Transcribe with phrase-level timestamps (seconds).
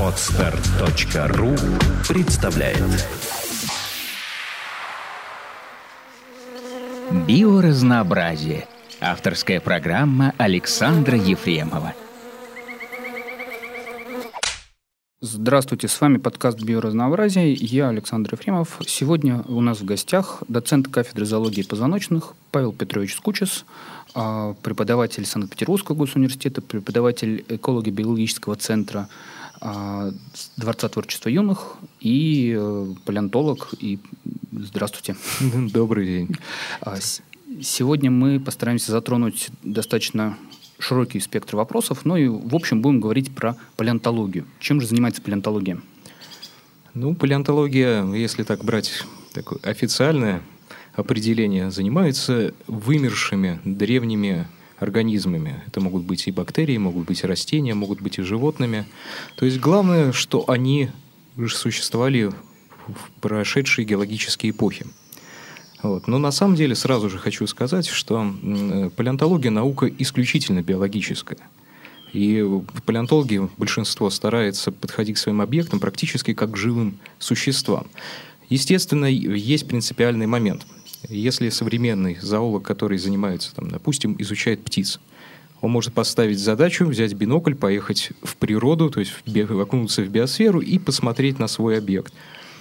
[0.00, 1.54] Отстар.ру
[2.08, 2.78] представляет.
[7.26, 8.66] Биоразнообразие.
[9.00, 11.92] Авторская программа Александра Ефремова–
[15.28, 17.52] Здравствуйте, с вами подкаст «Биоразнообразие».
[17.52, 18.78] Я Александр Ефремов.
[18.86, 23.64] Сегодня у нас в гостях доцент кафедры зоологии позвоночных Павел Петрович Скучес,
[24.14, 29.08] а, преподаватель Санкт-Петербургского госуниверситета, преподаватель экологи-биологического центра
[29.60, 30.12] а,
[30.56, 33.70] Дворца творчества юных и э, палеонтолог.
[33.80, 33.98] И
[34.52, 35.16] здравствуйте.
[35.40, 36.36] Добрый день.
[36.80, 36.98] А,
[37.60, 40.38] сегодня мы постараемся затронуть достаточно
[40.78, 44.46] широкий спектр вопросов, но и в общем будем говорить про палеонтологию.
[44.60, 45.80] Чем же занимается палеонтология?
[46.94, 50.42] Ну, палеонтология, если так брать такое официальное
[50.94, 54.46] определение, занимается вымершими древними
[54.78, 55.62] организмами.
[55.66, 58.86] Это могут быть и бактерии, могут быть и растения, могут быть и животными.
[59.36, 60.90] То есть главное, что они
[61.48, 62.30] существовали
[62.86, 64.86] в прошедшие геологические эпохи.
[65.86, 66.08] Вот.
[66.08, 68.34] Но на самом деле сразу же хочу сказать, что
[68.96, 71.38] палеонтология наука исключительно биологическая.
[72.12, 77.86] И в палеонтологии большинство старается подходить к своим объектам практически как к живым существам.
[78.48, 80.66] Естественно, есть принципиальный момент.
[81.08, 84.98] Если современный зоолог, который занимается, там, допустим, изучает птиц,
[85.60, 90.78] он может поставить задачу, взять бинокль, поехать в природу, то есть окунуться в биосферу и
[90.78, 92.12] посмотреть на свой объект.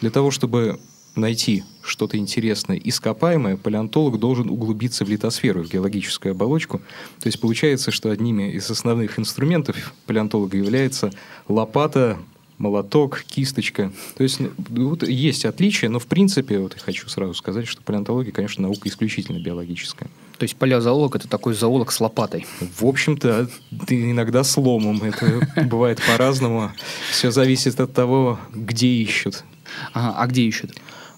[0.02, 0.80] Для того, чтобы
[1.16, 6.80] найти что-то интересное, ископаемое, палеонтолог должен углубиться в литосферу, в геологическую оболочку.
[7.20, 11.12] То есть получается, что одними из основных инструментов палеонтолога является
[11.48, 12.18] лопата,
[12.58, 13.92] молоток, кисточка.
[14.16, 18.32] То есть вот есть отличия, но в принципе, вот я хочу сразу сказать, что палеонтология,
[18.32, 20.10] конечно, наука исключительно биологическая.
[20.38, 22.46] То есть палеозоолог– это такой зоолог с лопатой?
[22.60, 23.50] В общем-то,
[23.88, 25.02] иногда с ломом.
[25.04, 26.72] Это бывает по-разному.
[27.10, 29.44] Все зависит от того, где ищут.
[29.94, 30.72] Ага, а где ищут?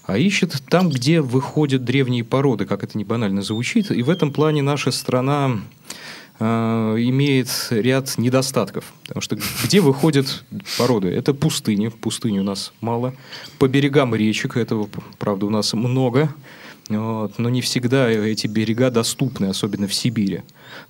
[0.08, 3.90] А ищет там, где выходят древние породы, как это не банально звучит.
[3.90, 5.60] И в этом плане наша страна
[6.40, 8.94] э, имеет ряд недостатков.
[9.02, 10.44] Потому что где выходят
[10.78, 11.08] породы?
[11.08, 11.88] Это пустыни.
[11.88, 13.14] Пустыни у нас мало.
[13.58, 14.88] По берегам речек, этого,
[15.18, 16.34] правда, у нас много.
[16.88, 20.42] Вот, но не всегда эти берега доступны, особенно в Сибири.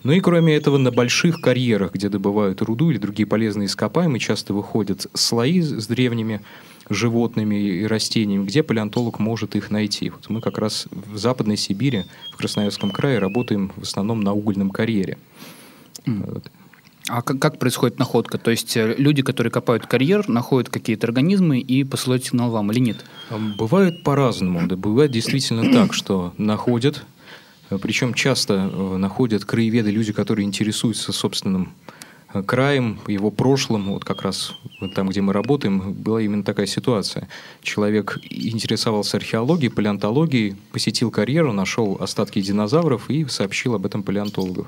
[0.04, 4.54] Ну и кроме этого, на больших карьерах, где добывают руду или другие полезные ископаемые, часто
[4.54, 6.40] выходят слои с древними
[6.88, 10.10] животными и растениями, где палеонтолог может их найти.
[10.10, 14.70] Вот мы как раз в Западной Сибири, в Красноярском крае работаем в основном на угольном
[14.70, 15.18] карьере.
[16.06, 16.32] Mm.
[16.32, 16.50] Вот.
[17.08, 18.38] А как, как происходит находка?
[18.38, 22.80] То есть э, люди, которые копают карьер, находят какие-то организмы и посылают сигнал вам или
[22.80, 23.04] нет?
[23.58, 24.66] Бывает по-разному.
[24.66, 27.04] Да, бывает действительно так, что находят,
[27.82, 31.72] причем часто э, находят краеведы, люди, которые интересуются собственным
[32.46, 34.52] краем, его прошлым, вот как раз
[34.94, 37.28] там, где мы работаем, была именно такая ситуация.
[37.62, 44.66] Человек интересовался археологией, палеонтологией, посетил карьеру, нашел остатки динозавров и сообщил об этом палеонтологов.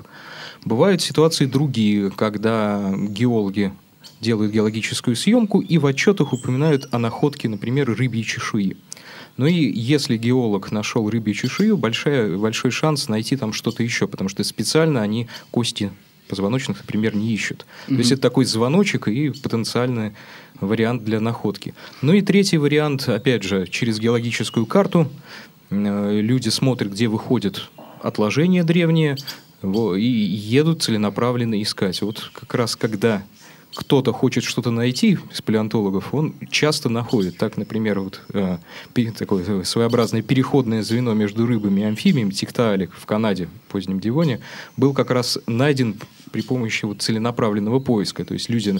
[0.63, 3.73] Бывают ситуации другие, когда геологи
[4.19, 8.77] делают геологическую съемку и в отчетах упоминают о находке, например, рыбьей чешуи.
[9.37, 14.29] Ну и если геолог нашел рыбью чешую, большая, большой шанс найти там что-то еще, потому
[14.29, 15.91] что специально они кости
[16.27, 17.65] позвоночных, например, не ищут.
[17.65, 17.93] Mm-hmm.
[17.93, 20.13] То есть это такой звоночек и потенциальный
[20.59, 21.73] вариант для находки.
[22.01, 25.11] Ну и третий вариант, опять же, через геологическую карту
[25.69, 27.69] э, люди смотрят, где выходят
[28.01, 29.17] отложения древние,
[29.63, 32.01] и едут целенаправленно искать.
[32.01, 33.23] Вот как раз когда
[33.73, 37.37] кто-то хочет что-то найти из палеонтологов, он часто находит.
[37.37, 38.57] Так, например, вот э,
[39.17, 44.41] такое своеобразное переходное звено между рыбами и амфибиями, тиктаалик в Канаде, в позднем Дивоне,
[44.77, 45.97] был как раз найден
[46.31, 48.25] при помощи вот целенаправленного поиска.
[48.25, 48.77] То есть люди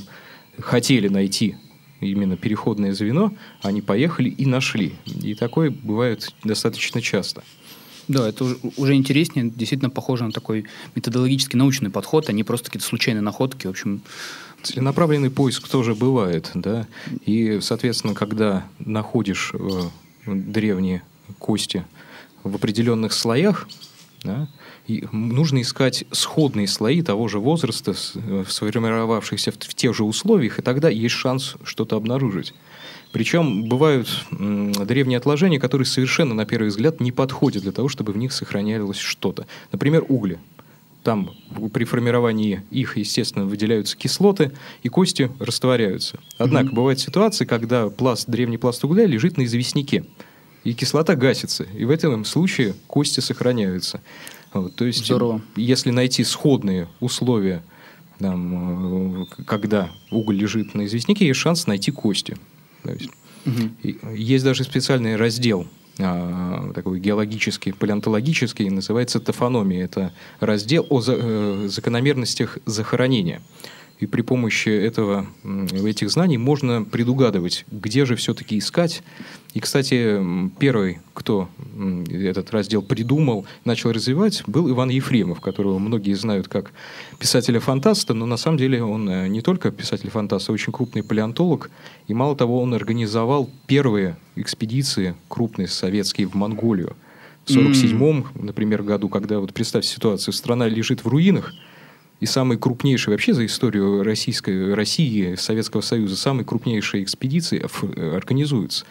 [0.60, 1.56] хотели найти
[2.02, 4.96] именно переходное звено, они поехали и нашли.
[5.06, 7.44] И такое бывает достаточно часто.
[8.12, 12.86] Да, это уже интереснее, действительно похоже на такой методологический научный подход, а не просто какие-то
[12.86, 13.68] случайные находки.
[13.68, 14.02] В общем,
[14.64, 16.88] Целенаправленный поиск тоже бывает, да.
[17.26, 19.82] И, соответственно, когда находишь э,
[20.28, 21.04] древние
[21.40, 21.86] кости
[22.44, 23.68] в определенных слоях,
[24.24, 24.48] да,
[24.88, 30.60] и нужно искать сходные слои того же возраста, э, сформировавшихся в, в тех же условиях,
[30.60, 32.54] и тогда есть шанс что-то обнаружить.
[33.12, 38.18] Причем бывают древние отложения, которые совершенно, на первый взгляд, не подходят для того, чтобы в
[38.18, 39.48] них сохранялось что-то.
[39.72, 40.40] Например, угли.
[41.04, 41.32] Там
[41.74, 44.52] при формировании их, естественно, выделяются кислоты,
[44.84, 46.20] и кости растворяются.
[46.38, 46.76] Однако mm-hmm.
[46.76, 50.06] бывают ситуации, когда пласт, древний пласт угля лежит на известняке,
[50.64, 51.64] и кислота гасится.
[51.76, 54.00] И в этом случае кости сохраняются.
[54.54, 55.42] Вот, то есть, Здорово.
[55.56, 57.64] если найти сходные условия
[58.20, 62.38] там, э, когда уголь лежит на известняке, есть шанс найти кости.
[62.90, 63.10] Есть,
[63.46, 64.14] угу.
[64.14, 65.68] есть даже специальный раздел
[66.00, 69.86] а, такой геологический, палеонтологический, называется тофономия.
[69.86, 73.42] Это раздел о э, закономерностях захоронения.
[74.00, 75.28] И при помощи этого,
[75.72, 79.04] этих знаний можно предугадывать, где же все-таки искать.
[79.54, 80.22] И, кстати,
[80.60, 81.50] первый, кто
[82.10, 86.72] этот раздел придумал, начал развивать, был Иван Ефремов, которого многие знают как
[87.20, 91.70] писателя-фантаста, но на самом деле он э, не только писатель-фантаст, а очень крупный палеонтолог.
[92.08, 96.96] И мало того, он организовал первые экспедиции крупные советские в Монголию.
[97.46, 101.54] В 1947 например, году, когда, вот представьте ситуацию, страна лежит в руинах,
[102.22, 107.66] и самый крупнейший вообще за историю российской, России, Советского Союза, самые крупнейшие экспедиции
[107.98, 108.86] э, организуются.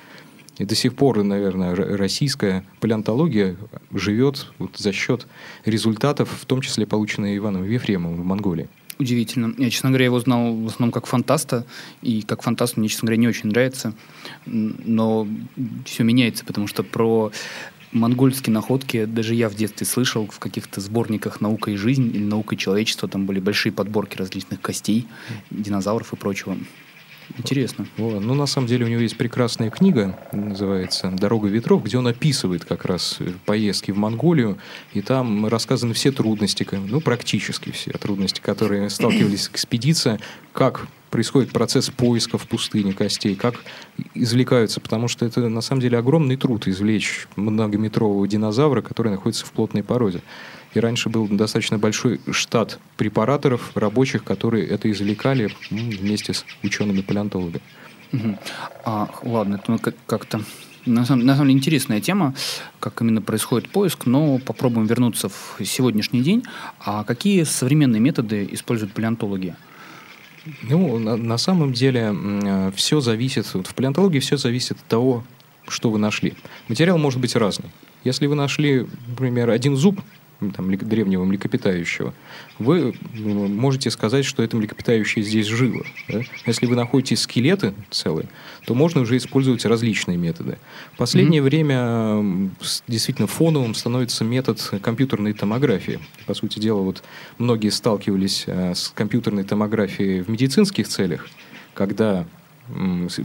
[0.60, 3.56] И до сих пор, наверное, российская палеонтология
[3.94, 5.26] живет вот за счет
[5.64, 8.68] результатов, в том числе полученных Иваном Ефремовым в Монголии.
[8.98, 9.54] Удивительно.
[9.56, 11.64] Я, честно говоря, его знал в основном как фантаста,
[12.02, 13.94] и как фантаст мне, честно говоря, не очень нравится.
[14.44, 15.26] Но
[15.86, 17.32] все меняется, потому что про
[17.92, 22.54] монгольские находки даже я в детстве слышал в каких-то сборниках «Наука и жизнь» или «Наука
[22.54, 23.08] и человечество».
[23.08, 25.08] Там были большие подборки различных костей,
[25.50, 26.58] динозавров и прочего.
[27.38, 27.86] Интересно.
[27.96, 28.20] Вот.
[28.20, 32.64] Ну, на самом деле, у него есть прекрасная книга, называется «Дорога ветров», где он описывает
[32.64, 34.58] как раз э, поездки в Монголию,
[34.92, 40.18] и там рассказаны все трудности, ну, практически все трудности, которые сталкивались с экспедицией,
[40.52, 43.56] как происходит процесс поиска в пустыне костей, как
[44.14, 49.52] извлекаются, потому что это на самом деле огромный труд извлечь многометрового динозавра, который находится в
[49.52, 50.22] плотной породе.
[50.74, 57.62] И раньше был достаточно большой штат препараторов, рабочих, которые это извлекали ну, вместе с учеными-палеонтологами.
[58.12, 58.38] Угу.
[58.84, 60.40] А, ладно, это мы как-то
[60.86, 62.34] на самом, на самом деле интересная тема,
[62.78, 66.44] как именно происходит поиск, но попробуем вернуться в сегодняшний день.
[66.78, 69.54] А какие современные методы используют палеонтологи?
[70.62, 75.24] Ну, на, на самом деле э, все зависит, вот в палеонтологии все зависит от того,
[75.68, 76.32] что вы нашли.
[76.68, 77.70] Материал может быть разный.
[78.04, 80.00] Если вы нашли, например, один зуб,
[80.40, 82.14] там, древнего млекопитающего,
[82.58, 85.84] вы можете сказать, что это млекопитающее здесь жило.
[86.08, 86.20] Да?
[86.46, 88.28] Если вы находите скелеты целые,
[88.66, 90.58] то можно уже использовать различные методы.
[90.94, 91.44] В последнее mm-hmm.
[91.44, 92.50] время
[92.88, 96.00] действительно фоновым становится метод компьютерной томографии.
[96.26, 97.02] По сути дела, вот
[97.38, 101.28] многие сталкивались а, с компьютерной томографией в медицинских целях,
[101.74, 102.26] когда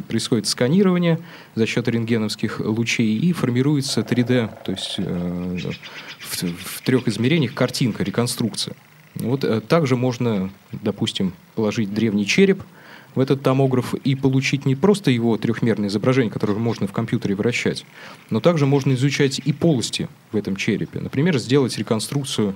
[0.08, 1.20] происходит сканирование
[1.56, 5.58] за счет рентгеновских лучей и формируется 3D, то есть э,
[6.20, 8.76] в, в трех измерениях картинка, реконструкция.
[9.16, 12.64] Вот э, также можно, допустим, положить древний череп
[13.16, 17.86] в этот томограф и получить не просто его трехмерное изображение, которое можно в компьютере вращать,
[18.30, 21.00] но также можно изучать и полости в этом черепе.
[21.00, 22.56] Например, сделать реконструкцию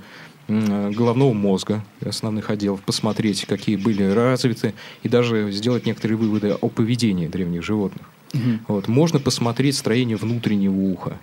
[0.49, 4.73] головного мозга, основных отделов, посмотреть, какие были развиты,
[5.03, 8.09] и даже сделать некоторые выводы о поведении древних животных.
[8.33, 8.59] Угу.
[8.67, 8.87] Вот.
[8.87, 11.19] Можно посмотреть строение внутреннего уха.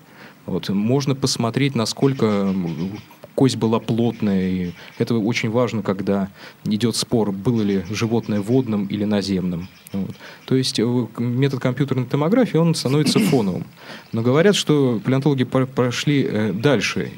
[0.47, 0.69] Вот.
[0.69, 2.55] Можно посмотреть, насколько
[3.37, 4.49] кость была плотная.
[4.49, 6.29] И это очень важно, когда
[6.65, 9.69] идет спор, было ли животное водным или наземным.
[9.93, 10.17] Вот.
[10.47, 13.65] То есть э, метод компьютерной томографии, он становится фоновым.
[14.13, 17.13] Но говорят, что палеонтологи прошли э, дальше.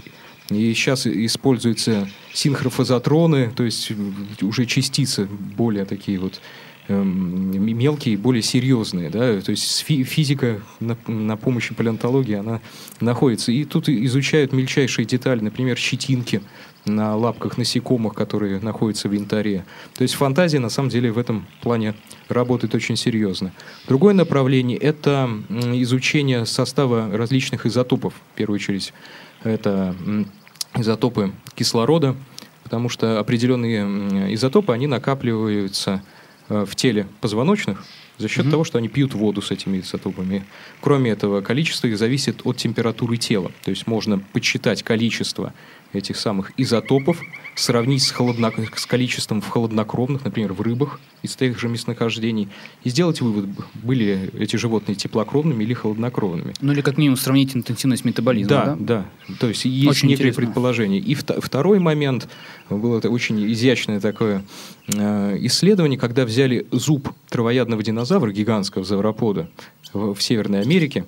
[0.50, 3.92] И сейчас используются синхрофазотроны, то есть
[4.40, 6.40] уже частицы более такие вот
[6.88, 12.62] эм, мелкие, более серьезные, да, то есть физика на, на помощи палеонтологии, она
[13.00, 13.52] находится.
[13.52, 16.40] И тут изучают мельчайшие детали, например, щетинки
[16.86, 19.66] на лапках насекомых, которые находятся в янтаре.
[19.94, 21.94] То есть фантазия, на самом деле, в этом плане
[22.28, 23.52] работает очень серьезно.
[23.86, 28.94] Другое направление– это изучение состава различных изотопов, в первую очередь.
[29.44, 29.94] Это
[30.74, 32.16] изотопы кислорода,
[32.64, 36.02] потому что определенные изотопы, они накапливаются
[36.48, 37.84] э, в теле позвоночных
[38.18, 38.50] за счет mm-hmm.
[38.50, 40.44] того, что они пьют воду с этими изотопами.
[40.80, 43.52] Кроме этого, количество их зависит от температуры тела.
[43.64, 45.54] То есть можно подсчитать количество
[45.92, 47.20] этих самых изотопов,
[47.58, 48.52] сравнить с, холодно...
[48.74, 52.48] с количеством в холоднокровных, например, в рыбах из тех же мяснохождений,
[52.84, 56.54] и сделать вывод, были эти животные теплокровными или холоднокровными.
[56.60, 58.76] Ну или как минимум сравнить интенсивность метаболизма, да?
[58.78, 59.36] Да, да.
[59.40, 60.52] То есть есть очень некоторые интересно.
[60.52, 60.98] предположения.
[60.98, 62.28] И второй момент,
[62.70, 64.44] было это очень изящное такое
[64.86, 69.48] э, исследование, когда взяли зуб травоядного динозавра, гигантского завропода
[69.92, 71.04] в, в Северной Америке,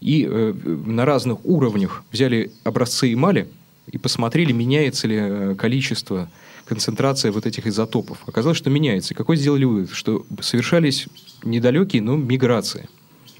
[0.00, 0.54] и э,
[0.86, 3.48] на разных уровнях взяли образцы эмали,
[3.90, 6.30] и посмотрели, меняется ли э, количество,
[6.66, 8.18] концентрация вот этих изотопов.
[8.26, 9.14] Оказалось, что меняется.
[9.14, 9.90] И какой сделали вывод?
[9.90, 11.08] Что совершались
[11.42, 12.88] недалекие, но миграции.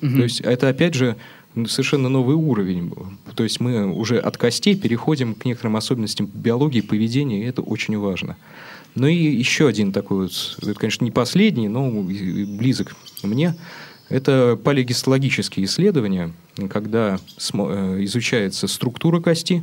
[0.02, 0.16] Угу.
[0.16, 1.16] То есть это, опять же,
[1.66, 2.92] совершенно новый уровень.
[3.34, 7.96] То есть мы уже от костей переходим к некоторым особенностям биологии, поведения, и это очень
[7.98, 8.36] важно.
[8.94, 13.54] Ну и еще один такой вот, это, конечно, не последний, но близок мне,
[14.08, 16.32] это полигистологические исследования,
[16.68, 19.62] когда э, изучается структура кости,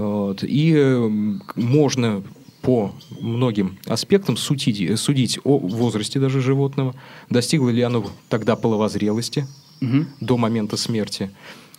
[0.00, 1.10] вот, и э,
[1.56, 2.22] можно
[2.62, 6.94] по многим аспектам судить, судить о возрасте даже животного,
[7.28, 9.46] достигло ли оно тогда половозрелости
[9.80, 10.06] угу.
[10.20, 11.30] до момента смерти,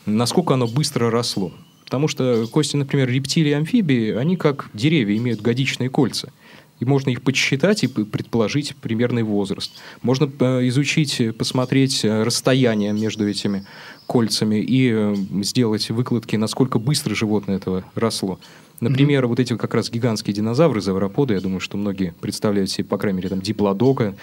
[0.06, 1.51] насколько оно быстро росло.
[1.86, 6.32] Потому что кости, например, рептилий и амфибии, они как деревья имеют годичные кольца.
[6.80, 9.72] И можно их подсчитать и предположить примерный возраст.
[10.01, 13.68] Можно э, изучить, посмотреть э, расстояние между этими
[14.12, 18.39] кольцами и э, сделать выкладки, насколько быстро животное этого росло.
[18.80, 19.27] Например, mm-hmm.
[19.27, 23.18] вот эти как раз гигантские динозавры, завроподы, я думаю, что многие представляют себе, по крайней
[23.18, 24.15] мере, там, диплодока,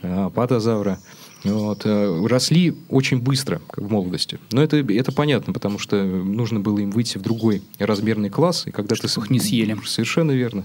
[0.00, 0.98] патозавра–
[1.44, 4.38] вот, э, росли очень быстро в молодости.
[4.50, 8.66] Но это, это понятно, потому что нужно было им выйти в другой размерный класс.
[8.66, 9.06] И когда ты...
[9.06, 9.76] их не съели.
[9.84, 10.64] Совершенно верно.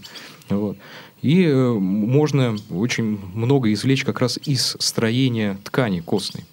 [0.50, 0.77] Вот.
[1.21, 6.45] И э, можно очень много извлечь как раз из строения ткани костной.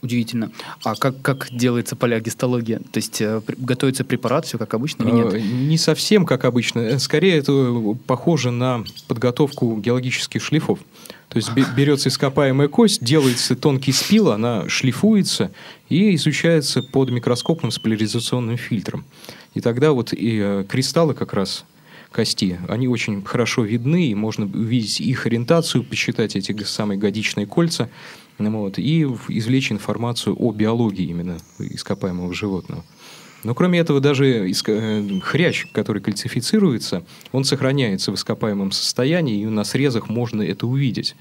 [0.00, 0.52] Удивительно.
[0.84, 2.78] А как, как делается полиагистология?
[2.78, 5.34] То есть э, готовится препарат, все как обычно или нет?
[5.34, 6.80] Э, не совсем как обычно.
[6.80, 10.78] Э, скорее это похоже на подготовку геологических шлифов.
[11.28, 15.50] То есть берется ископаемая кость, делается тонкий спил, она шлифуется
[15.88, 19.04] и изучается под микроскопом с поляризационным фильтром.
[19.54, 21.64] И тогда вот и кристаллы как раз
[22.10, 27.90] кости, они очень хорошо видны, и можно увидеть их ориентацию, посчитать эти самые годичные кольца,
[28.38, 32.84] вот, и извлечь информацию о биологии именно ископаемого животного.
[33.44, 39.64] Но кроме этого, даже э, хрящ, который кальцифицируется, он сохраняется в ископаемом состоянии, и на
[39.64, 41.14] срезах можно это увидеть.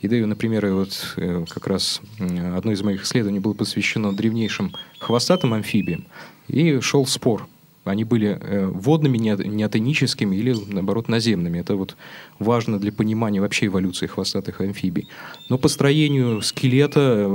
[0.00, 5.54] И да, например, вот э, как раз одно из моих исследований было посвящено древнейшим хвостатым
[5.54, 6.04] амфибиям,
[6.46, 7.48] и шел спор
[7.84, 11.58] они были э, водными, неотоническими или, наоборот, наземными.
[11.58, 11.96] Это вот
[12.38, 15.08] важно для понимания вообще эволюции хвостатых амфибий.
[15.48, 17.26] Но по строению скелета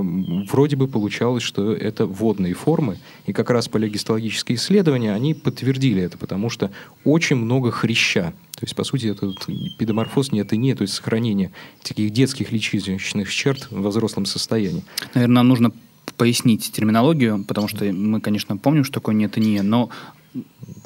[0.50, 2.98] вроде бы получалось, что это водные формы.
[3.26, 6.72] И как раз палеогистологические исследования, они подтвердили это, потому что
[7.04, 8.34] очень много хряща.
[8.56, 9.34] То есть, по сути, это
[9.78, 11.52] педоморфоз не неотония, то есть сохранение
[11.82, 14.84] таких детских личиночных черт во взрослом состоянии.
[15.14, 15.72] Наверное, нам нужно
[16.14, 19.90] пояснить терминологию, потому что мы, конечно, помним, что такое неотония, но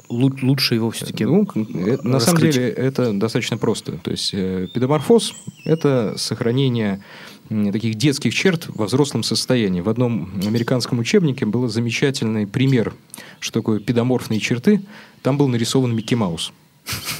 [0.08, 3.92] лучше его все-таки ну, э, На самом деле это достаточно просто.
[3.92, 7.02] То есть э, педоморфоз– это сохранение
[7.48, 9.82] таких детских черт во взрослом состоянии.
[9.82, 12.94] В одном американском учебнике был замечательный пример,
[13.38, 14.82] что такое педоморфные черты.
[15.22, 16.52] Там был нарисован Микки Маус–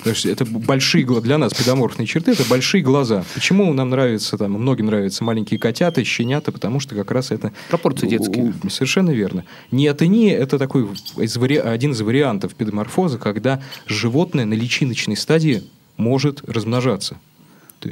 [0.04, 1.22] то есть это большие глаза.
[1.22, 3.24] Для нас педоморфные черты– это большие глаза.
[3.34, 6.52] Почему нам нравится, там, многим нравятся маленькие котята, щенята?
[6.52, 7.52] Потому что как раз это...
[7.70, 8.52] Пропорции детские.
[8.68, 9.44] Совершенно верно.
[9.70, 11.56] Неотения– это такой из вари...
[11.56, 15.62] один из вариантов педоморфоза, когда животное на личиночной стадии
[15.96, 17.18] может размножаться.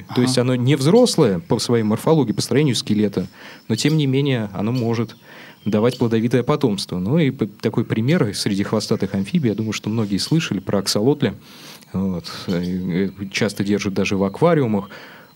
[0.01, 0.15] Ага.
[0.15, 3.27] То есть оно не взрослое по своей морфологии, по строению скелета,
[3.69, 5.17] но тем не менее оно может
[5.65, 6.99] давать плодовитое потомство.
[6.99, 11.35] Ну и такой пример среди хвостатых амфибий, я думаю, что многие слышали про аксолотля.
[11.93, 12.25] Вот.
[13.31, 14.89] Часто держат даже в аквариумах.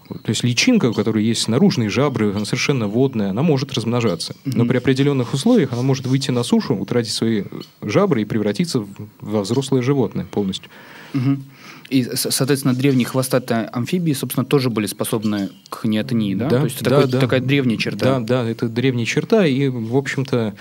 [0.08, 4.36] То есть личинка, у которой есть наружные жабры, она совершенно водная, она может размножаться.
[4.44, 7.44] Но при определенных условиях она может выйти на сушу, утратить свои
[7.82, 8.86] жабры и превратиться
[9.20, 10.70] во взрослое животное полностью.
[11.12, 11.38] Угу.
[11.88, 16.48] И, соответственно, древние хвостатые амфибии, собственно, тоже были способны к неотонии, да?
[16.48, 17.20] да То есть да, такой, да.
[17.20, 18.18] такая древняя черта.
[18.18, 20.54] Да, да, это древняя черта, и, в общем-то,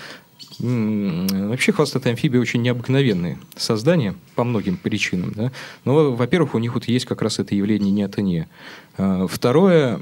[0.58, 5.32] Вообще хвостатые амфибии очень необыкновенные создания по многим причинам.
[5.34, 5.52] Да?
[5.84, 8.48] Но, во-первых, у них вот есть как раз это явление неотония.
[8.96, 10.00] А, второе,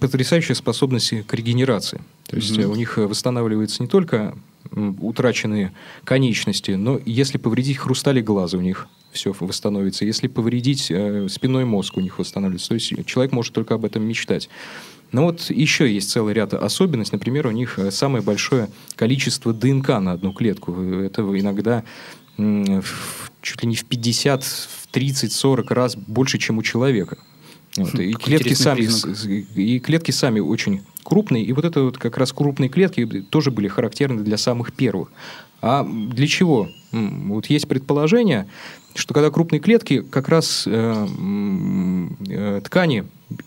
[0.00, 2.00] потрясающая способность к регенерации.
[2.28, 2.66] То есть mm-hmm.
[2.66, 4.34] у них восстанавливаются не только
[4.70, 5.72] утраченные
[6.04, 10.04] конечности, но если повредить хрустали глаза у них все восстановится.
[10.04, 12.68] Если повредить э, спинной мозг у них восстанавливается.
[12.68, 14.48] То есть человек может только об этом мечтать.
[15.12, 17.16] Но вот еще есть целый ряд особенностей.
[17.16, 20.74] Например, у них э, самое большое количество ДНК на одну клетку.
[20.74, 21.84] Это иногда
[22.36, 27.18] чуть ли не в 50, в 30, 40 раз больше, чем у человека.
[27.76, 27.94] Вот.
[27.94, 28.88] И, клетки сами,
[29.58, 31.44] и клетки сами очень крупные.
[31.44, 35.10] И вот это вот как раз крупные клетки тоже были характерны для самых первых.
[35.60, 36.68] А для чего?
[36.90, 38.48] Вот есть предположение,
[38.94, 41.06] что когда крупные клетки, как раз э,
[42.28, 43.04] э, ткани,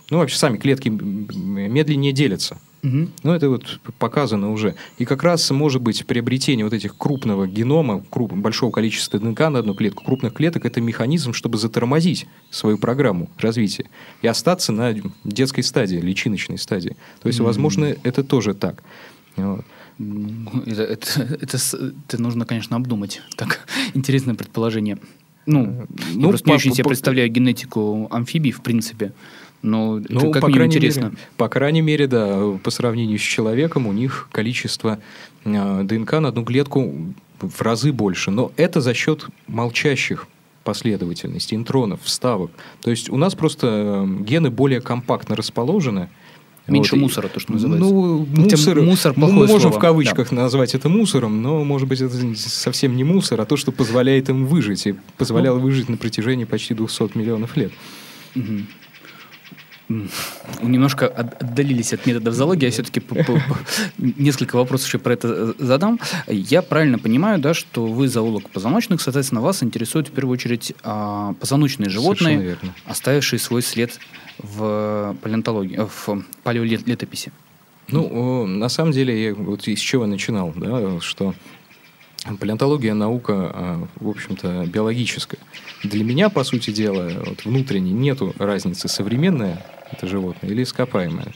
[0.10, 2.58] ну вообще сами клетки медленнее делятся.
[2.84, 3.08] Угу.
[3.24, 4.76] Ну, это вот показано уже.
[5.00, 9.60] И как раз может быть приобретение вот этих крупного генома, круп, большого количества ДНК на
[9.60, 13.86] одну клетку, крупных клеток, это механизм, чтобы затормозить свою программу развития
[14.22, 16.96] и остаться на детской стадии, личиночной стадии.
[17.24, 17.48] То есть, угу.
[17.48, 18.84] возможно, это тоже так.
[19.36, 19.66] Вот.
[20.68, 21.58] Это, это, это,
[22.08, 23.22] это нужно, конечно, обдумать.
[23.36, 25.00] Так, интересное предположение.
[25.48, 29.14] Ну, Ну, я просто не по- очень себе по- представляю генетику амфибий, в принципе.
[29.66, 31.02] Но это Ну, как по крайней интересно.
[31.06, 35.00] мере, по крайней мере, да, по сравнению с человеком у них количество
[35.44, 36.94] э, ДНК на одну клетку
[37.42, 38.32] в разы больше.
[38.32, 40.28] Но это за счет молчащих
[40.64, 42.52] последовательностей, интронов, вставок.
[42.82, 43.68] То есть у нас просто
[44.08, 46.10] э, гены более компактно расположены.
[46.68, 47.88] Меньше Вот, мусора, то, что называется.
[47.88, 52.16] Ну, мусор, мусор мы можем слово, в кавычках назвать это мусором, но, может быть, это
[52.36, 54.88] совсем не мусор, а то, что позволяет им выжить.
[54.88, 54.98] И Ну.
[55.18, 57.72] позволяло выжить на протяжении почти 200 миллионов лет.
[58.34, 58.66] Мгм.
[59.88, 63.02] Немножко от- отдалились от методов зоологии, я все-таки
[63.98, 66.00] несколько вопросов еще про это э, задам.
[66.28, 71.34] Я правильно понимаю, да, что вы зоолог позвоночных, соответственно, вас интересуют в первую очередь а,
[71.34, 74.00] позвоночные животные, оставившие свой след
[74.40, 77.32] в палеонтологии, э, в палеолетописи.
[77.90, 81.36] Ну, на самом деле, я вот из чего начинал, да, что
[82.40, 85.40] палеонтология наука, а, в общем-то, биологическая.
[85.84, 89.64] Для меня, по сути дела, вот внутренне нету разницы, современное
[89.98, 91.34] это животное или ископаемое.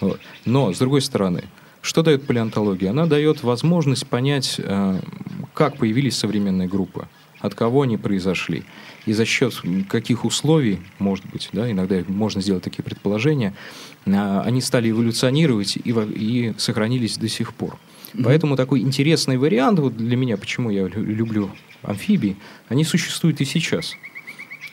[0.00, 0.20] Вот.
[0.44, 1.44] Но, с другой стороны,
[1.80, 2.90] что дает палеонтология?
[2.90, 5.00] Она дает возможность понять, э,
[5.54, 7.08] как появились современные группы,
[7.40, 8.62] от кого они произошли,
[9.04, 13.54] и за счет каких условий, может быть, да, иногда можно сделать такие предположения,
[14.06, 17.78] э, они стали эволюционировать и, и сохранились до сих пор.
[18.22, 21.50] Поэтому такой интересный вариант вот для меня, почему я лю- люблю
[21.82, 22.36] амфибии,
[22.68, 23.96] они существуют и сейчас.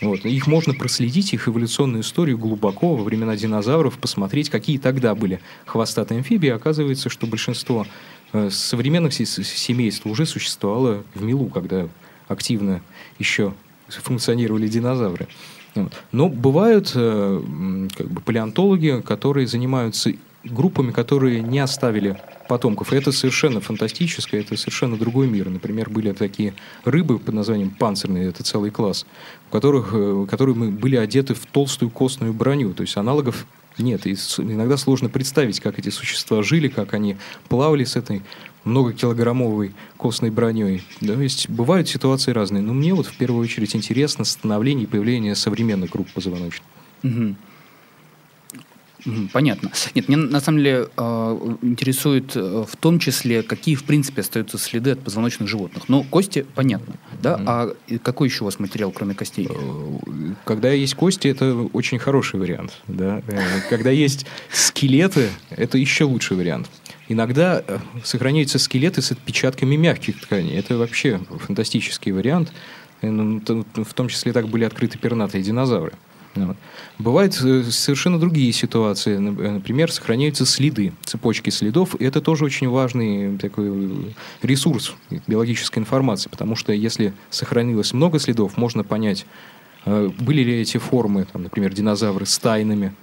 [0.02, 0.26] Вот.
[0.26, 6.20] Их можно проследить, их эволюционную историю глубоко во времена динозавров, посмотреть, какие тогда были хвостатые
[6.20, 6.50] амфибии.
[6.50, 7.86] Оказывается, что большинство
[8.32, 11.90] э, современных семейств уже существовало в милу, когда
[12.28, 12.82] активно
[13.18, 13.54] еще
[13.88, 15.28] функционировали динозавры.
[16.12, 22.94] Но бывают э, как бы палеонтологи, которые занимаются группами, которые не оставили потомков.
[22.94, 25.50] И это совершенно фантастическое, это совершенно другой мир.
[25.50, 26.54] Например, были такие
[26.84, 29.06] рыбы под названием панцирные, это целый класс,
[29.50, 32.74] у которых, э, которые мы- были одеты в толстую костную броню.
[32.74, 33.46] То есть аналогов
[33.78, 34.08] нет.
[34.08, 37.18] И иногда сложно представить, как эти существа жили, как они
[37.48, 38.22] плавали с этой
[38.64, 40.84] многокилограммовой костной броней.
[41.02, 42.62] Да, то есть бывают ситуации разные.
[42.62, 46.68] Но мне вот в первую очередь интересно становление и появление современных групп позвоночных.
[47.04, 47.38] Мгм.
[49.32, 49.72] Понятно.
[49.96, 54.58] Нет, мне на самом деле э, интересует э, в том числе, какие в принципе остаются
[54.58, 55.84] следы от позвоночных животных.
[55.88, 57.42] Ну, кости, понятно, да?
[57.46, 59.48] А какой еще у вас материал, кроме костей?
[59.50, 59.98] Э,
[60.46, 62.74] Когда есть кости, это очень хороший вариант.
[62.88, 63.22] Да?
[63.28, 66.70] Э, Когда есть скелеты, это еще лучший вариант.
[67.08, 67.64] Иногда
[68.04, 70.56] сохраняются скелеты с отпечатками мягких тканей.
[70.58, 72.52] Это вообще фантастический вариант.
[73.02, 73.42] Ну,
[73.76, 75.94] В том числе так были открыты пернатые динозавры.
[76.36, 76.58] Вот.
[77.00, 79.16] Бывают э, совершенно другие ситуации.
[79.16, 81.96] Э, Например, сохраняются следы, цепочки следов.
[81.96, 83.90] И это тоже очень важный такой э,
[84.44, 84.96] ресурс
[85.28, 89.26] биологической информации, потому что если сохранилось много следов, можно понять,
[89.86, 92.94] были ли эти формы, там, например, динозавры стайными,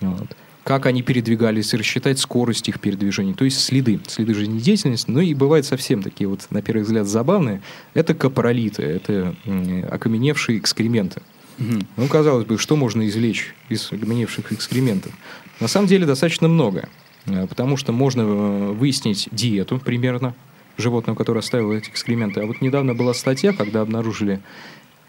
[0.00, 5.08] вот, как они передвигались, рассчитать скорость их передвижения, то есть следы, следы жизнедеятельности.
[5.08, 7.62] Ну и бывают совсем такие вот, на первый взгляд, забавные.
[7.94, 9.36] Это капролиты, это
[9.88, 11.22] окаменевшие экскременты.
[11.58, 15.12] Ну, казалось бы, что можно извлечь из окаменевших экскрементов?
[15.60, 16.88] На самом деле достаточно много,
[17.26, 20.34] э, потому что можно э, выяснить диету примерно
[20.76, 22.40] животного, которое оставило эти экскременты.
[22.40, 24.40] А вот недавно была статья, когда обнаружили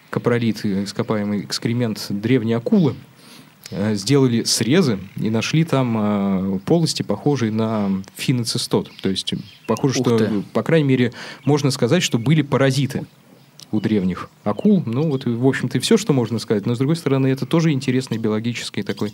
[0.09, 2.95] капролит, э, ископаемый экскремент древней акулы,
[3.69, 8.89] сделали срезы и нашли там полости, похожие на финоцистот.
[9.01, 9.33] То есть
[9.65, 10.41] похоже, Ух что, ты.
[10.53, 11.11] по крайней мере,
[11.43, 13.05] можно сказать, что были паразиты
[13.71, 14.81] у древних акул.
[14.85, 16.65] Ну, вот, в общем-то, и все, что можно сказать.
[16.65, 19.13] Но, с другой стороны, это тоже интересный биологический такой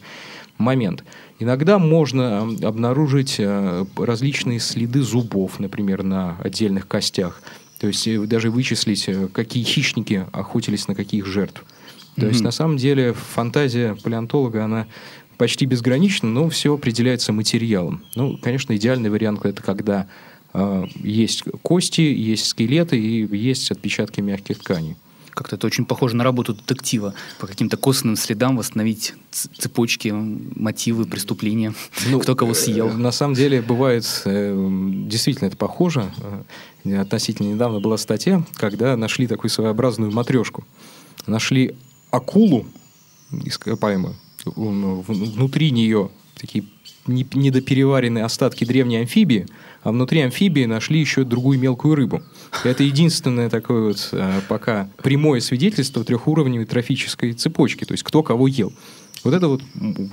[0.57, 1.03] момент.
[1.39, 7.41] Иногда можно обнаружить э, различные следы зубов, например, на отдельных костях.
[7.79, 11.65] То есть э, даже вычислить, э, какие хищники охотились на каких жертв.
[12.15, 12.45] То есть, Мгм.
[12.45, 14.85] на самом деле, фантазия палеонтолога, она
[15.37, 18.03] почти безгранична, но все определяется материалом.
[18.15, 20.07] Ну, конечно, идеальный вариант это когда
[21.01, 24.95] есть кости, есть скелеты и есть отпечатки мягких тканей.
[25.31, 27.15] Как-то это очень похоже на работу детектива.
[27.39, 31.73] По каким-то косвенным следам восстановить цепочки, мотивы преступления,
[32.21, 32.89] кто кого съел.
[32.89, 34.55] э, На самом деле бывает, э,
[35.07, 36.11] действительно это похоже.
[36.85, 40.65] Э, Относительно недавно была статья, когда нашли такую своеобразную матрешку.
[41.25, 41.75] Нашли
[42.11, 42.67] акулу
[43.45, 46.65] ископаемую, внутри нее такие
[47.07, 49.47] недопереваренные остатки древней амфибии,
[49.83, 52.21] а внутри амфибии нашли еще другую мелкую рыбу.
[52.63, 58.47] Это единственное такое вот э, пока прямое свидетельство трехуровневой трофической цепочки, то есть кто кого
[58.47, 58.71] ел.
[59.23, 59.61] Вот это вот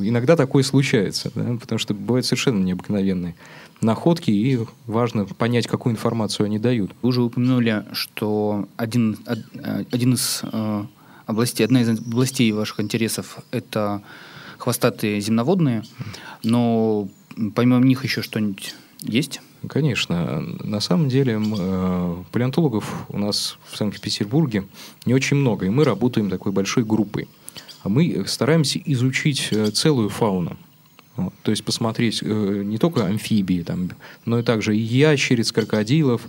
[0.01, 3.35] иногда такое случается, да, потому что бывают совершенно необыкновенные
[3.81, 6.93] находки, и важно понять, какую информацию они дают.
[7.03, 9.19] Вы уже упомянули, что один,
[9.91, 10.85] один из э,
[11.27, 14.03] областей, одна из областей ваших интересов– это
[14.61, 15.83] хвостатые земноводные,
[16.45, 17.09] но
[17.55, 19.41] помимо них еще что-нибудь есть?
[19.69, 20.41] Конечно.
[20.63, 24.65] На самом деле э, палеонтологов у нас в Санкт-Петербурге
[25.05, 27.29] не очень много, и мы работаем такой большой группой.
[27.83, 30.57] А мы стараемся изучить э, целую фауну.
[31.43, 33.91] То есть посмотреть э, не только амфибии, там,
[34.25, 36.23] но и также и ящериц, крокодилов,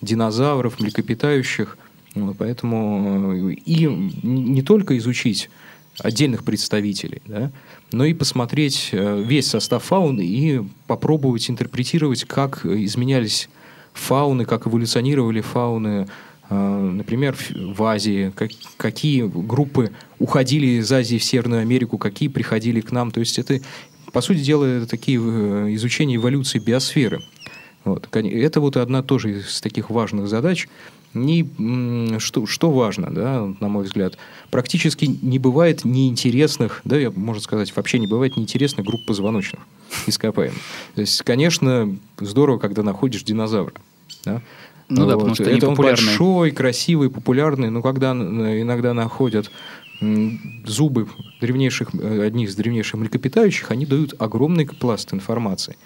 [0.00, 1.78] динозавров, млекопитающих.
[2.38, 5.48] Поэтому и не только изучить
[6.02, 7.52] отдельных представителей, да,
[7.92, 13.48] но и посмотреть э, весь состав фауны и попробовать интерпретировать, как изменялись
[13.92, 16.08] фауны, как эволюционировали фауны,
[16.50, 22.80] э, например, в Азии, как, какие группы уходили из Азии в Северную Америку, какие приходили
[22.80, 23.10] к нам.
[23.10, 23.60] То есть это,
[24.12, 27.22] по сути дела, это такие э, изучения эволюции биосферы.
[27.84, 28.08] Вот.
[28.14, 30.68] Это вот одна тоже из таких важных задач–
[31.14, 34.16] не, что, что важно, да, на мой взгляд,
[34.50, 39.60] практически не бывает неинтересных, да, я, можно сказать, вообще не бывает неинтересных групп позвоночных
[40.06, 40.58] ископаемых.
[40.94, 43.74] То есть, конечно, здорово, когда находишь динозавра.
[44.24, 44.42] Да?
[44.88, 45.08] Ну вот.
[45.08, 49.50] да, потому что это он большой, красивый, популярный, но когда иногда находят
[50.66, 51.06] зубы
[51.40, 55.76] древнейших, э, одних из древнейших млекопитающих, они дают огромный пласт информации.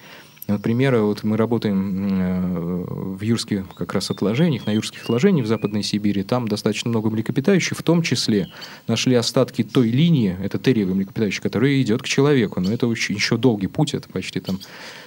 [0.46, 2.84] Например, вот мы работаем э,
[3.16, 6.22] в юрских как раз отложениях, на юрских отложениях в Западной Сибири.
[6.22, 8.48] Там достаточно много млекопитающих, в том числе
[8.86, 12.60] нашли остатки той линии, это терриевый млекопитающий, который идет к человеку.
[12.60, 14.60] Но это очень, еще долгий путь, это почти там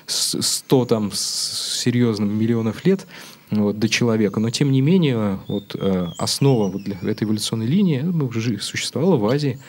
[0.07, 3.07] 100 там, серьезным миллионов лет
[3.51, 4.39] вот, до человека.
[4.39, 9.25] Но тем не менее, вот, э, основа вот для этой эволюционной линии ну, существовала в
[9.25, 9.59] Азии.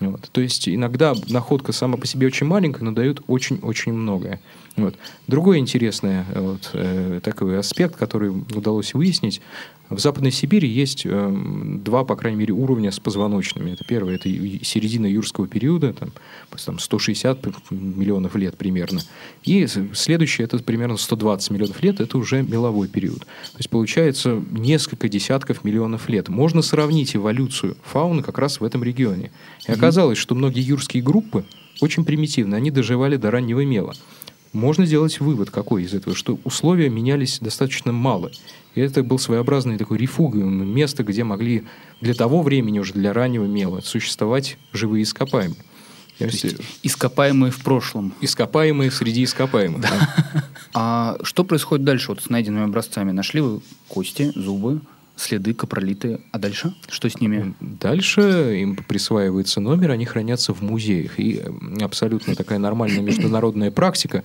[0.00, 0.28] Вот.
[0.30, 4.40] То есть иногда находка сама по себе очень маленькая, но дает очень-очень многое.
[4.76, 4.94] Вот.
[5.26, 9.40] Другой интересный э, вот, э, такой аспект, который удалось выяснить,
[9.90, 11.32] в Западной Сибири есть э,
[11.82, 13.70] два, по крайней мере, уровня с позвоночными.
[13.70, 16.12] Это первое, это середина юрского периода, там,
[16.64, 19.00] там 160 миллионов лет примерно.
[19.44, 23.20] И следующее, это примерно 120 миллионов лет, это уже меловой период.
[23.20, 26.28] То есть получается несколько десятков миллионов лет.
[26.28, 29.30] Можно сравнить эволюцию фауны как раз в этом регионе.
[29.66, 31.44] И оказалось, что многие юрские группы
[31.80, 33.94] очень примитивны, они доживали до раннего мела
[34.58, 38.30] можно сделать вывод какой из этого, что условия менялись достаточно мало.
[38.74, 41.64] И это был своеобразный такой рефуг, место, где могли
[42.00, 45.62] для того времени, уже для раннего мела, существовать живые ископаемые.
[46.18, 48.12] То есть ископаемые в прошлом.
[48.20, 49.80] Ископаемые среди ископаемых.
[49.82, 50.44] Да.
[50.74, 53.12] А что происходит дальше вот с найденными образцами?
[53.12, 54.80] Нашли вы кости, зубы,
[55.18, 56.20] следы капролиты.
[56.30, 56.74] А дальше?
[56.88, 57.54] Что с ними?
[57.60, 61.18] Дальше им присваивается номер, они хранятся в музеях.
[61.18, 61.42] И
[61.80, 64.22] абсолютно такая нормальная международная практика,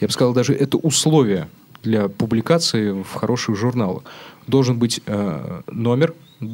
[0.00, 1.48] я бы сказал, даже это условие
[1.82, 4.04] для публикации в хороших журналах.
[4.46, 6.44] Должен быть э, номер, э,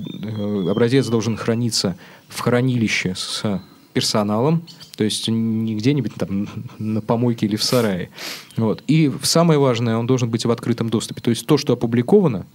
[0.70, 1.96] образец должен храниться
[2.28, 3.60] в хранилище с
[3.92, 4.64] персоналом,
[4.96, 8.08] то есть не где-нибудь там на помойке или в сарае.
[8.56, 8.82] Вот.
[8.86, 11.20] И самое важное, он должен быть в открытом доступе.
[11.20, 12.46] То есть то, что опубликовано,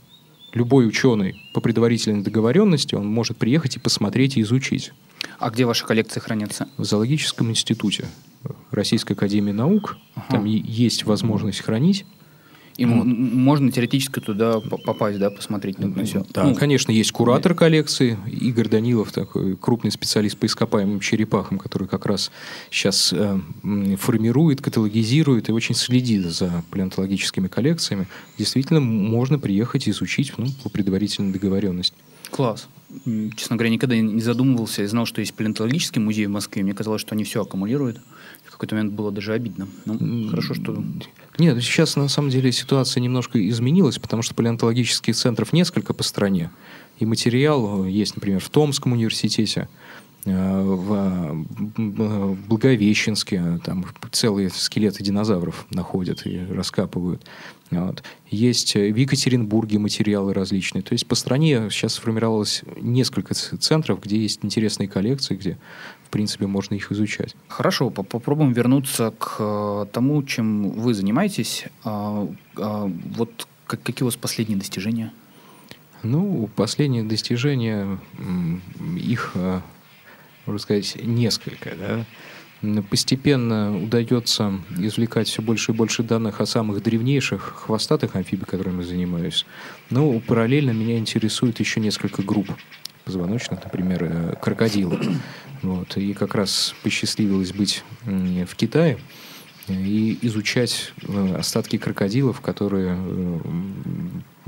[0.54, 4.94] любой ученый по предварительной договоренности, он может приехать и посмотреть и изучить.
[5.40, 6.68] А где ваши коллекции хранятся?
[6.78, 8.08] В зоологическом институте
[8.72, 9.98] Российской академии наук.
[10.16, 10.26] Ага.
[10.30, 12.06] Там есть возможность хранить.
[12.78, 13.06] И вот.
[13.06, 16.24] можно теоретически туда попасть, да, посмотреть на все.
[16.30, 21.88] Да, ну, конечно, есть куратор коллекции, Игорь Данилов, такой крупный специалист по ископаемым черепахам, который
[21.88, 22.32] как раз
[22.70, 23.40] сейчас э,
[23.98, 28.08] формирует, каталогизирует и очень следит за палеонтологическими коллекциями.
[28.38, 31.96] Действительно, можно приехать и изучить ну, по предварительной договоренности.
[32.30, 32.68] Класс.
[33.36, 34.84] Честно говоря, никогда не задумывался.
[34.84, 36.64] Я знал, что есть палеонтологический музей в Москве.
[36.64, 38.00] Мне казалось, что они все аккумулируют.
[38.58, 39.68] Какой-то момент было даже обидно.
[39.86, 40.84] Ну, хорошо, что
[41.38, 46.50] нет, сейчас на самом деле ситуация немножко изменилась, потому что палеонтологических центров несколько по стране.
[46.98, 51.46] И материал есть, например, в Томском университете, э, в
[52.48, 57.26] Благовещенске, там целые скелеты динозавров находят и раскапывают.
[57.70, 58.04] Вот.
[58.30, 60.82] Есть в Екатеринбурге материалы различные.
[60.82, 65.58] То есть по стране сейчас сформировалось несколько центров, где есть интересные коллекции, где
[66.08, 67.36] в принципе, можно их изучать.
[67.50, 71.66] Хорошо, попробуем вернуться к э, тому, чем вы занимаетесь.
[71.84, 75.12] А, а, вот какие у вас последние достижения?
[76.04, 78.00] Ну, последние достижения,
[78.96, 79.60] их, э,
[80.48, 81.74] можно сказать, несколько.
[81.76, 82.06] Да?
[82.90, 88.88] Постепенно удается извлекать все больше и больше данных о самых древнейших хвостатых амфибий, которыми я
[88.88, 89.46] занимаюсь.
[89.92, 92.50] Но параллельно меня интересует еще несколько групп
[93.06, 95.00] позвоночных, например, э, крокодила.
[95.64, 95.98] Вот.
[95.98, 99.00] И как раз посчастливилось быть в Китае
[99.68, 103.40] и изучать э, остатки крокодилов, которые э,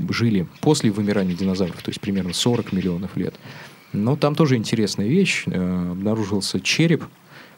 [0.08, 3.34] жили после вымирания динозавров, то есть примерно 40 миллионов лет.
[3.92, 5.46] Но там тоже интересная вещь.
[5.46, 7.04] Обнаружился череп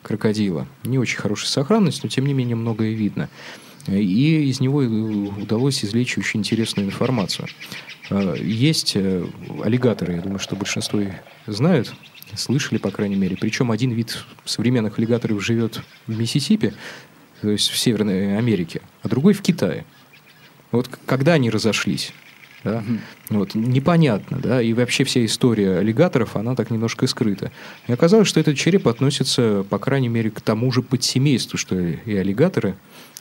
[0.02, 0.66] крокодила.
[0.82, 3.28] Не очень хорошая сохранность, но тем не менее многое видно.
[3.86, 7.48] И из него удалось извлечь очень интересную информацию.
[8.10, 11.14] Есть аллигаторы, я думаю, что большинство их
[11.46, 11.94] знают,
[12.34, 13.36] слышали, по крайней мере.
[13.40, 16.74] Причем один вид современных аллигаторов живет в Миссисипи,
[17.40, 19.84] то есть в Северной Америке, а другой в Китае.
[20.70, 22.12] Вот когда они разошлись?
[22.64, 22.78] Да?
[22.78, 22.98] Mm-hmm.
[23.30, 27.50] Вот, непонятно, да, и вообще вся история аллигаторов, она так немножко скрыта.
[27.88, 32.14] И оказалось, что этот череп относится, по крайней мере, к тому же подсемейству, что и
[32.14, 32.74] аллигаторы.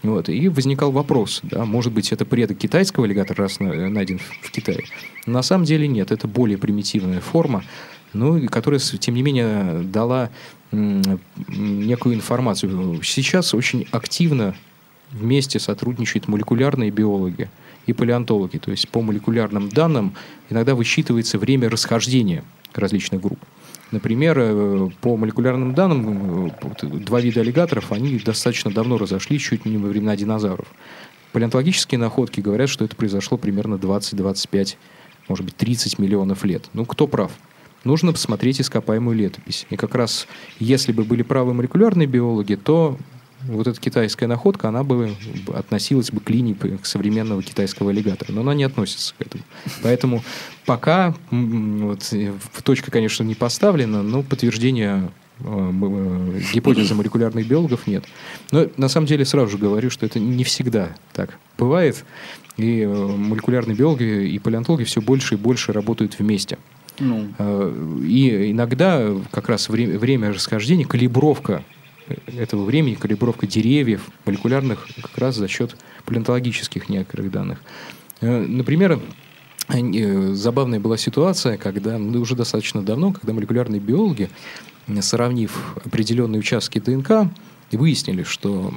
[0.03, 4.83] Вот, и возникал вопрос, да, может быть, это предок китайского аллигатора, раз найден в Китае.
[5.27, 7.63] На самом деле нет, это более примитивная форма,
[8.13, 10.31] ну, которая, тем не менее, дала
[10.71, 12.99] некую информацию.
[13.03, 14.55] Сейчас очень активно
[15.11, 17.49] вместе сотрудничают молекулярные биологи
[17.85, 18.57] и палеонтологи.
[18.57, 20.13] То есть по молекулярным данным
[20.49, 23.39] иногда высчитывается время расхождения различных групп.
[23.91, 29.77] Например, э, по молекулярным данным, э, два вида аллигаторов, они достаточно давно разошлись, чуть не
[29.77, 30.67] во времена динозавров.
[31.33, 34.77] Палеонтологические находки говорят, что это произошло примерно 20-25,
[35.27, 36.69] может быть, 30 миллионов лет.
[36.73, 37.31] Ну, кто прав?
[37.83, 39.65] нужно посмотреть ископаемую летопись.
[39.69, 40.27] И как раз,
[40.59, 42.97] если бы были правы молекулярные биологи, то
[43.47, 45.15] вот эта китайская находка, она бы
[45.53, 48.31] относилась бы к линии к современного китайского аллигатора.
[48.31, 49.43] Но она не относится к этому.
[49.83, 50.23] Поэтому
[50.65, 52.13] пока вот,
[52.63, 58.05] точка, конечно, не поставлена, но подтверждения э, э, гипотезы молекулярных биологов нет.
[58.51, 62.03] Но на самом деле сразу же говорю, что это не всегда так бывает.
[62.57, 66.57] И э, молекулярные биологи и палеонтологи все больше и больше работают вместе.
[66.99, 67.33] Ну.
[67.37, 71.63] Э, и иногда как раз время, время расхождения, калибровка
[72.27, 77.61] этого времени, калибровка деревьев, молекулярных, как раз за счет палеонтологических некоторых данных.
[78.21, 78.99] Э, например,
[79.69, 84.29] э, забавная была ситуация, когда, ну, уже достаточно давно, когда молекулярные биологи,
[84.99, 87.31] сравнив определенные участки ДНК,
[87.71, 88.73] выяснили, что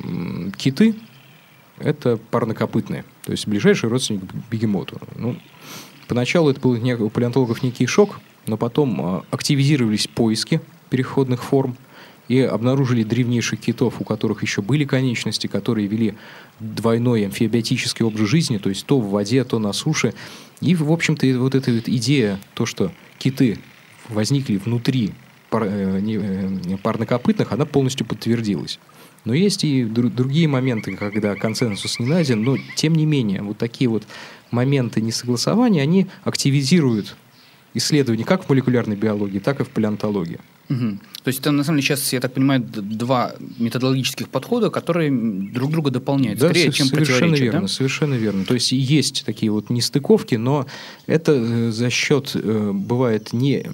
[0.56, 0.94] киты–
[1.78, 5.00] это парнокопытные, то есть ближайший родственник бегемоту.
[5.16, 5.36] Ну,
[6.08, 10.60] Поначалу это был у палеонтологов некий шок, но потом а, активизировались поиски
[10.90, 11.76] переходных форм
[12.28, 16.14] и обнаружили древнейших китов, у которых еще были конечности, которые вели
[16.60, 20.14] двойной амфибиотический образ жизни, то есть то в воде, то на суше.
[20.60, 23.58] И, в общем-то, вот эта вот идея, то, что киты
[24.08, 25.12] возникли внутри
[25.50, 28.78] пар, э, э, парнокопытных, она полностью подтвердилась.
[29.24, 33.88] Но есть и другие моменты, когда консенсус не найден, но тем не менее, вот такие
[33.88, 34.04] вот
[34.50, 37.16] моменты несогласования, они активизируют
[37.72, 40.40] исследования как в молекулярной биологии, так и в палеонтологии.
[40.68, 40.98] Угу.
[41.24, 45.70] То есть это, на самом деле, сейчас, я так понимаю, два методологических подхода, которые друг
[45.70, 47.68] друга дополняют, да, скорее, чем совершенно верно, да?
[47.68, 48.44] совершенно верно.
[48.44, 50.66] То есть есть такие вот нестыковки, но
[51.06, 53.66] это э, за счет, э, бывает, не,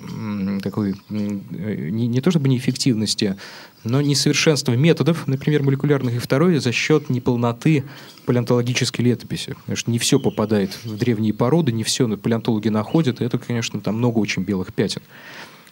[0.62, 3.36] такой, не, не то чтобы неэффективности,
[3.82, 7.82] но несовершенства методов, например, молекулярных, и второе, за счет неполноты
[8.26, 9.54] палеонтологической летописи.
[9.54, 13.80] Потому что не все попадает в древние породы, не все палеонтологи находят, и это, конечно,
[13.80, 15.02] там много очень белых пятен.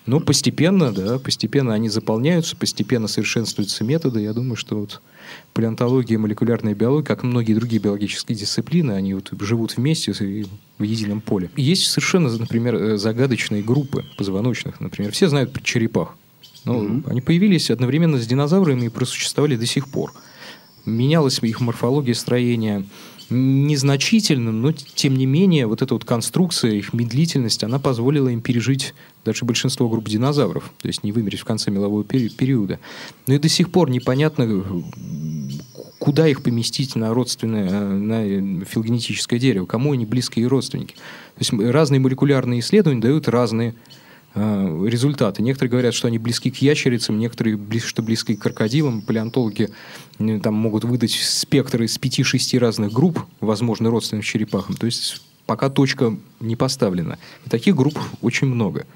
[0.08, 4.22] Но постепенно, да, постепенно они заполняются, постепенно совершенствуются методы.
[4.22, 5.02] Я думаю, что вот
[5.52, 11.20] палеонтология, молекулярная биология, как и многие другие биологические дисциплины, они вот живут вместе в едином
[11.20, 11.50] поле.
[11.56, 14.80] Есть совершенно, например, э, загадочные группы позвоночных.
[14.80, 16.16] Например, все знают про черепах.
[16.64, 17.10] Но mm-hmm.
[17.10, 20.14] они появились одновременно с динозаврами и просуществовали до сих пор.
[20.86, 22.86] Менялась их морфология, строение,
[23.30, 28.94] незначительным, но тем не менее вот эта вот конструкция, их медлительность, она позволила им пережить
[29.24, 32.78] даже большинство групп динозавров, то есть не вымереть в конце мелового пери- периода.
[33.26, 34.64] Но и до сих пор непонятно,
[35.98, 40.94] куда их поместить на родственное, на филогенетическое дерево, кому они близкие родственники.
[40.94, 43.74] То есть разные молекулярные исследования дают разные
[44.34, 45.42] Э, результаты.
[45.42, 49.00] Некоторые говорят, что они близки к ящерицам, некоторые, что близки к крокодилам.
[49.00, 49.70] Палеонтологи э,
[50.18, 54.76] там могут выдать спектр из 5-6 разных групп, возможно, родственных черепахам.
[54.76, 57.18] То есть пока точка не поставлена.
[57.46, 58.86] И таких групп очень много.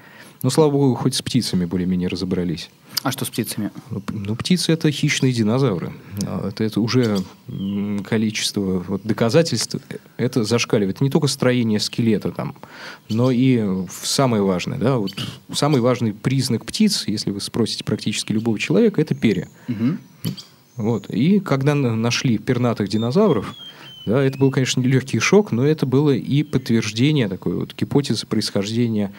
[0.43, 2.69] Но, слава богу, хоть с птицами более-менее разобрались.
[3.01, 3.71] А что с птицами?
[3.89, 5.93] Ну, ну птицы– это хищные динозавры.
[6.25, 7.19] А, это, это уже
[8.05, 9.77] количество вот, доказательств,
[10.17, 10.99] это зашкаливает.
[10.99, 12.55] Не только строение скелета там,
[13.09, 14.77] но и самое важное.
[14.77, 15.13] Да, вот,
[15.53, 19.47] самый важный признак птиц, если вы спросите практически любого человека, это перья.
[19.69, 19.97] Угу.
[20.75, 21.09] Вот.
[21.09, 23.55] И когда нашли пернатых динозавров,
[24.05, 29.13] да, это был, конечно, нелегкий шок, но это было и подтверждение такой вот гипотезы происхождения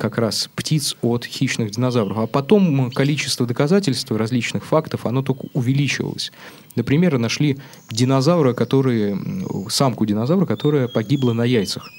[0.00, 2.16] как раз птиц от хищных динозавров.
[2.16, 6.32] А потом количество доказательств различных фактов, оно только увеличивалось.
[6.76, 7.58] Например, нашли
[7.90, 9.14] динозавра, который,
[9.68, 11.90] самку динозавра, которая погибла на яйцах.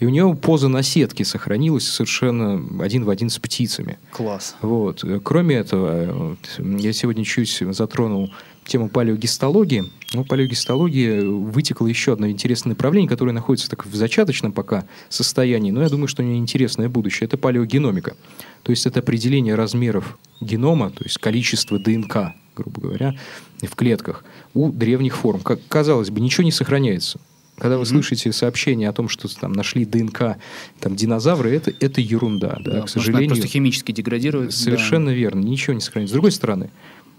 [0.00, 3.98] И у нее поза на сетке сохранилась совершенно один в один с птицами.
[4.12, 4.56] Класс.
[4.62, 5.04] Вот.
[5.22, 8.32] Кроме этого, я сегодня чуть затронул
[8.64, 9.84] тему палеогистологии.
[10.14, 15.82] Ну, палеогистологии вытекло еще одно интересное направление, которое находится так в зачаточном пока состоянии, но
[15.82, 17.26] я думаю, что у него интересное будущее.
[17.26, 18.16] Это палеогеномика.
[18.62, 23.14] То есть это определение размеров генома, то есть количество ДНК, грубо говоря,
[23.60, 25.40] в клетках у древних форм.
[25.40, 27.20] Как казалось бы, ничего не сохраняется.
[27.60, 27.86] Когда вы mm-hmm.
[27.86, 30.38] слышите сообщение о том, что там нашли ДНК
[30.80, 32.58] там, динозавры, это, это ерунда.
[32.60, 33.28] Да, да, к сожалению.
[33.28, 34.52] Просто химически деградирует.
[34.52, 35.12] Совершенно да.
[35.12, 36.12] верно, ничего не сохранится.
[36.12, 36.70] С другой стороны,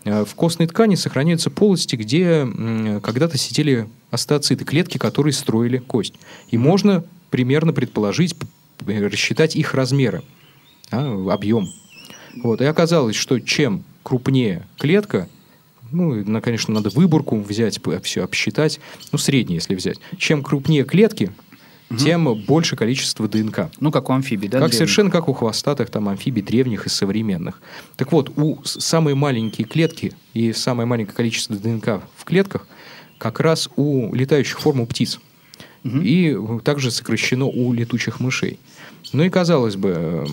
[0.04, 2.47] Э, в костной ткани сохраняются полости, где
[3.01, 6.15] когда-то сидели астеоциты, клетки, которые строили кость.
[6.49, 8.36] И можно примерно предположить,
[8.86, 10.23] рассчитать их размеры,
[10.89, 11.67] да, объем.
[12.43, 12.62] Вот.
[12.62, 15.30] И оказалось, что чем крупнее клетка,
[15.91, 18.80] ну, конечно, надо выборку взять, все обсчитать,
[19.12, 19.99] ну, средний, если взять.
[20.17, 21.32] Чем крупнее клетки,
[21.89, 21.99] угу.
[21.99, 23.69] тем больше количество ДНК.
[23.80, 24.60] Ну, как у амфибий, да?
[24.60, 24.77] Как древних?
[24.77, 27.62] совершенно как у хвостатых там амфибий древних и современных.
[27.97, 32.67] Так вот, у самые маленькие клетки и самое маленькое количество ДНК в клетках
[33.17, 35.19] как раз у летающих форм у птиц.
[35.84, 35.97] Угу.
[35.99, 38.60] И также сокращено у летучих мышей.
[39.13, 40.26] Ну и казалось бы,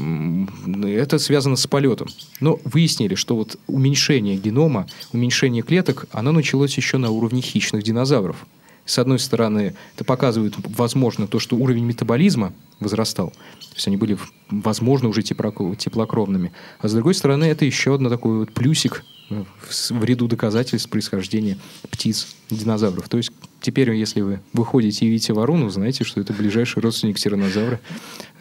[0.84, 2.08] это связано с полетом.
[2.40, 8.46] Но выяснили, что вот уменьшение генома, уменьшение клеток, оно началось еще на уровне хищных динозавров.
[8.84, 13.30] С одной стороны, это показывает, возможно, то, что уровень метаболизма возрастал.
[13.30, 14.16] То есть они были,
[14.48, 16.52] возможно, уже теплокровными.
[16.78, 21.58] А с другой стороны, это еще один такой вот плюсик в ряду доказательств происхождения
[21.90, 23.10] птиц, динозавров.
[23.10, 27.80] То есть теперь, если вы выходите и видите ворону, знаете, что это ближайший родственник тиранозавра.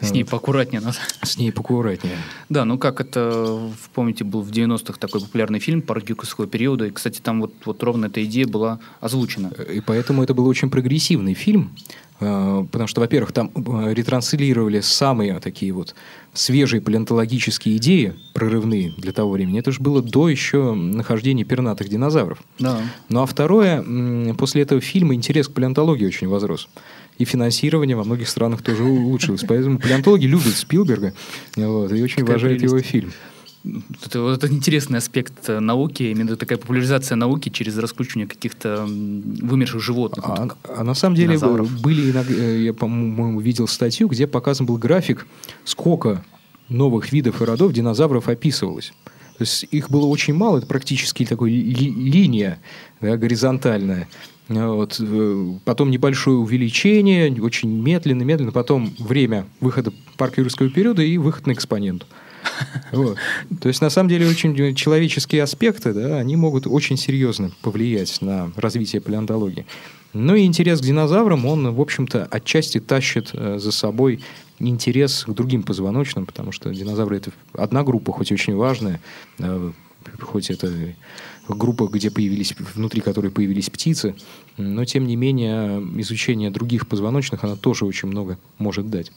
[0.00, 0.96] С ней поаккуратнее надо.
[1.22, 2.16] С ней поаккуратнее.
[2.48, 6.90] Да, ну как это, помните, был в 90-х такой популярный фильм «Парк юрского периода», и,
[6.90, 9.48] кстати, там вот, вот ровно эта идея была озвучена.
[9.72, 11.72] И поэтому это был очень прогрессивный фильм,
[12.07, 15.94] э, потому что, во-первых, там э, ретранслировали самые такие вот
[16.32, 22.42] свежие палеонтологические идеи, прорывные для того времени, это же было до еще нахождения пернатых динозавров.
[22.58, 22.80] Да.
[23.08, 23.84] Ну а второе,
[24.34, 26.68] после этого фильма интерес к палеонтологии очень возрос.
[27.18, 29.44] И финансирование во многих странах тоже улучшилось.
[29.46, 31.14] Поэтому палеонтологи любят Спилберга
[31.56, 33.12] вот, и очень уважают его фильм.
[33.64, 39.82] Это, вот это интересный аспект э, науки, именно такая популяризация науки через раскручивание каких-то вымерших
[39.82, 40.24] животных.
[40.26, 41.80] А, вот, а на самом деле динозавров.
[41.80, 45.26] были, э, я, по-моему, видел статью, где показан был график,
[45.64, 46.24] сколько
[46.68, 48.92] новых видов и родов динозавров описывалось.
[49.38, 52.60] То есть их было очень мало, это практически такой ли, линия
[53.00, 54.08] да, горизонтальная.
[54.48, 54.96] Вот.
[54.98, 58.50] Э, потом небольшое увеличение, очень медленно, медленно.
[58.50, 62.06] Потом время выхода парка юрского периода и выход на экспоненту.
[63.60, 68.50] То есть, на самом деле, очень человеческие аспекты, да, они могут очень серьезно повлиять на
[68.56, 69.66] развитие палеонтологии.
[70.14, 74.20] Ну и интерес к динозаврам, он, в общем-то, отчасти тащит э, за собой
[74.58, 79.00] интерес к другим позвоночным, потому что динозавры это одна группа, хоть очень важная,
[79.38, 79.72] э,
[80.20, 80.72] хоть это
[81.48, 84.14] группа, где появились, внутри которой появились птицы,
[84.56, 89.12] но тем не менее изучение других позвоночных, она тоже очень много может дать.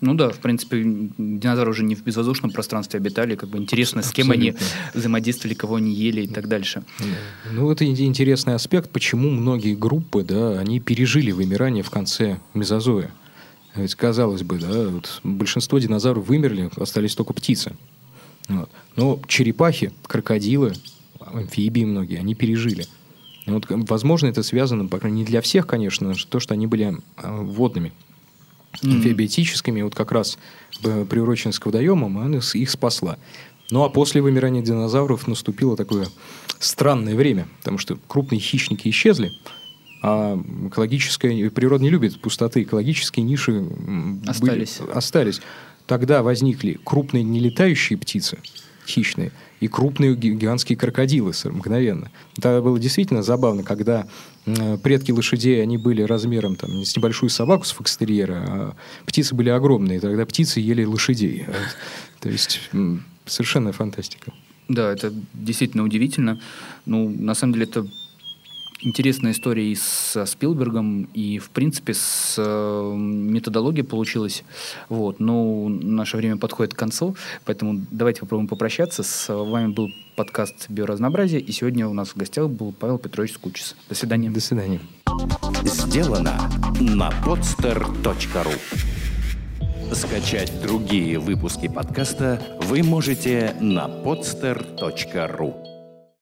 [0.00, 4.12] Ну да, в принципе, динозавры уже не в безвоздушном пространстве обитали, как бы интересно, с
[4.12, 4.60] кем Абсолютно.
[4.60, 6.84] они взаимодействовали, кого они ели и так дальше.
[7.50, 13.10] Ну, это интересный аспект, почему многие группы, да, они пережили вымирание в конце мезозоя.
[13.74, 17.76] Ведь, казалось бы, да, вот большинство динозавров вымерли, остались только птицы.
[18.48, 18.70] Вот.
[18.96, 20.74] Но черепахи, крокодилы,
[21.20, 22.86] амфибии многие, они пережили.
[23.46, 26.66] И вот, возможно, это связано, по крайней мере, не для всех, конечно, то, что они
[26.66, 27.92] были а, водными.
[28.82, 30.38] Амфибиотическими, вот как раз
[30.82, 33.18] приуроченность к водоемам, она их спасла.
[33.70, 36.06] Ну а после вымирания динозавров наступило такое
[36.58, 39.30] странное время, потому что крупные хищники исчезли,
[40.02, 43.66] а экологическая природа не любит пустоты, экологические ниши
[44.26, 44.78] остались.
[44.78, 45.40] Были, остались.
[45.86, 48.38] Тогда возникли крупные нелетающие птицы,
[48.86, 52.10] хищные, и крупные гигантские крокодилы мгновенно.
[52.36, 54.06] Это было действительно забавно, когда
[54.82, 60.00] предки лошадей, они были размером там, с небольшую собаку с фокстерьера, а птицы были огромные,
[60.00, 61.46] тогда птицы ели лошадей.
[62.20, 62.60] То есть
[63.26, 64.32] совершенно фантастика.
[64.68, 66.40] Да, это действительно удивительно.
[66.84, 67.86] Ну, на самом деле, это
[68.80, 74.44] интересная история и со Спилбергом, и, в принципе, с э, методологией получилась.
[74.88, 75.20] Вот.
[75.20, 79.02] Но наше время подходит к концу, поэтому давайте попробуем попрощаться.
[79.02, 83.76] С вами был подкаст «Биоразнообразие», и сегодня у нас в гостях был Павел Петрович Скучис.
[83.88, 84.30] До свидания.
[84.30, 84.80] До свидания.
[85.64, 86.50] Сделано
[86.80, 88.54] на podster.ru
[89.92, 95.67] Скачать другие выпуски подкаста вы можете на podster.ru